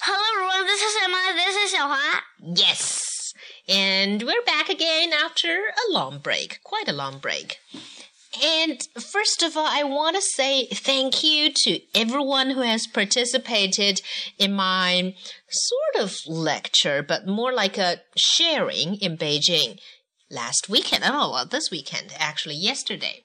[0.00, 2.20] Hello everyone, this is Emma, this is Xiaohua.
[2.56, 3.34] Yes.
[3.68, 7.58] And we're back again after a long break, quite a long break.
[8.42, 14.00] And first of all, I want to say thank you to everyone who has participated
[14.38, 15.14] in my
[15.50, 19.78] sort of lecture, but more like a sharing in Beijing
[20.30, 21.04] last weekend.
[21.06, 23.22] Oh, well, this weekend, actually, yesterday.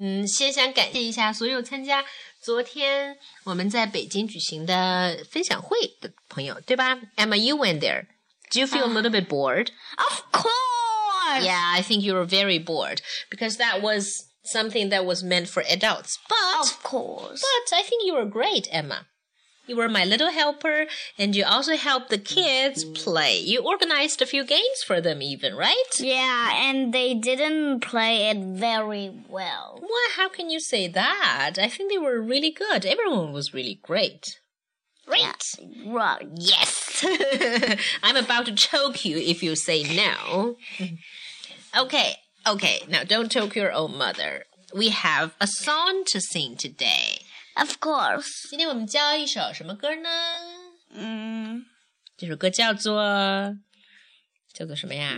[0.00, 2.04] 嗯，先想感谢一下所有参加
[2.42, 6.98] 昨天我们在北京举行的分享会的朋友，对吧？
[7.16, 8.06] Emma, you went there.
[8.50, 9.70] Do you feel a little bit bored?
[9.98, 11.44] Of course!
[11.44, 15.62] Yeah, I think you were very bored because that was something that was meant for
[15.68, 16.16] adults.
[16.28, 17.42] But Of course.
[17.42, 19.06] but I think you were great, Emma.
[19.65, 23.37] You were my little helper, and you also helped the kids play.
[23.37, 25.91] You organized a few games for them, even, right?
[25.99, 29.79] Yeah, and they didn't play it very well.
[29.81, 31.53] Well, how can you say that?
[31.57, 32.85] I think they were really good.
[32.85, 34.37] Everyone was really great.
[35.05, 35.43] Great.
[35.85, 37.05] Well, yes.
[38.03, 40.57] I'm about to choke you if you say no.
[41.77, 42.15] okay,
[42.47, 42.81] okay.
[42.89, 44.45] Now don't choke your own mother.
[44.75, 47.19] We have a song to sing today.
[47.55, 48.49] Of course.
[48.49, 50.09] 今天我们教一首什么歌呢？
[50.95, 51.65] 嗯
[52.17, 53.03] 这首歌叫做
[54.53, 55.17] 叫做什么呀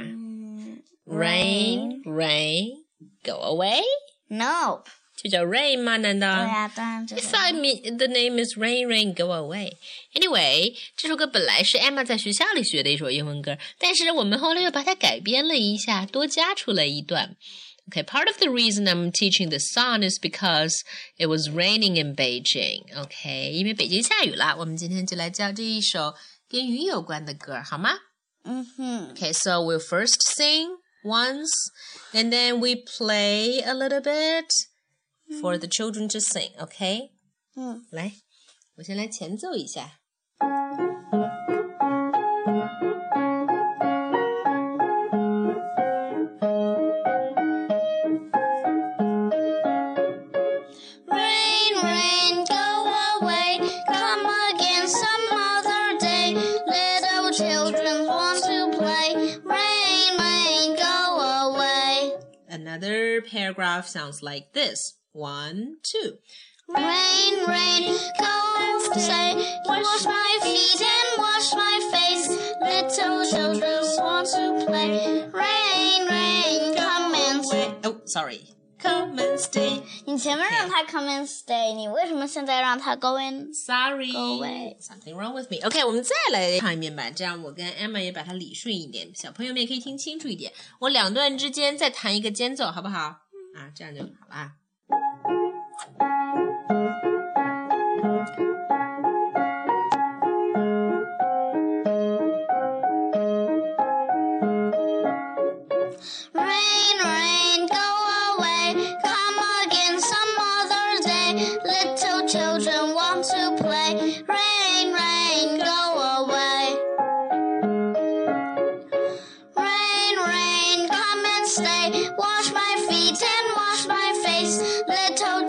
[1.05, 2.83] ？Rain, rain,
[3.23, 4.83] go away，，No。
[5.15, 5.95] 就叫 Rain 吗？
[5.97, 6.43] 难道？
[6.43, 9.71] 对呀，当然这 I thought me the name is Rain Rain Go Away.
[10.13, 17.37] Anyway，这首歌本来是 Emma 在学校里学的一首英文歌，但是我们后来又把它改编了一下，多加出了一段。
[17.88, 20.84] Okay, part of the reason I'm teaching this song is because
[21.18, 22.84] it was raining in Beijing.
[22.94, 26.14] Okay，因为北京下雨了，我们今天就来教这一首
[26.48, 27.90] 跟雨有关的歌，好吗
[28.44, 31.50] 嗯哼 Okay, so we'll first sing once,
[32.12, 34.46] and then we play a little bit
[35.40, 36.52] for the children to sing.
[36.58, 37.10] Okay.
[37.56, 38.12] 嗯来，
[38.76, 39.98] 我先来前奏一下。
[40.38, 40.93] Rain,
[62.65, 64.97] Another paragraph sounds like this.
[65.11, 66.13] One, two.
[66.67, 67.95] Rain, rain,
[68.95, 69.35] say.
[69.67, 72.27] Wash my feet and wash my face.
[72.63, 75.29] Little children want to play.
[75.31, 77.45] Rain, rain, come and.
[77.83, 78.41] Oh, sorry.
[78.85, 79.81] Come and stay.
[80.05, 84.11] 你前面让他 come and stay，你为什么现在让他 go in？Sorry.
[84.11, 84.77] Go away.
[84.79, 85.57] Something wrong with me.
[85.65, 90.53] OK，我们再来唱一遍吧，这样我跟 Emma 也把它理顺一点，小朋友们也可以听清楚一点。
[90.77, 92.99] 我两段之间再弹一个间奏，好不好？
[93.55, 94.51] 啊，这样就好了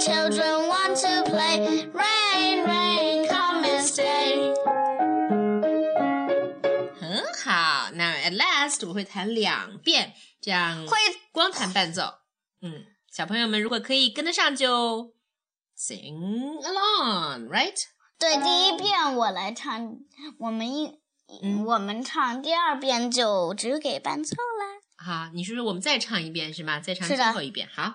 [0.06, 1.88] children want to play.
[1.94, 4.54] Rain, rain, come and stay.
[7.00, 10.98] 很好，那 at last 我会弹两遍，这样会
[11.32, 12.04] 光弹伴奏。
[12.62, 15.14] 嗯，小朋友们如果可以跟得上就
[15.78, 17.76] sing along，right？
[18.20, 19.98] 对，第一遍我来唱，
[20.40, 21.00] 我们一、
[21.66, 24.82] 我们唱，第二遍就只给伴奏啦。
[25.04, 26.80] 好，你是说我们再唱一遍是吗？
[26.80, 27.94] 再唱是的最后一遍，好。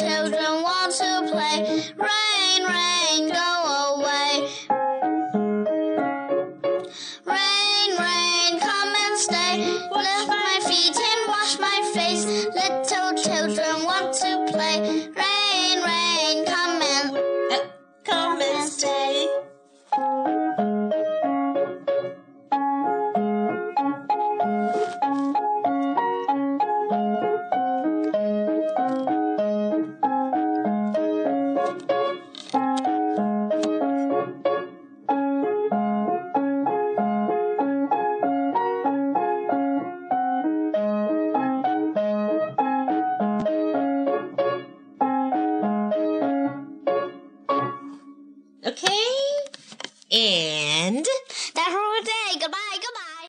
[0.00, 1.84] Children want to play.
[1.96, 2.29] Rain,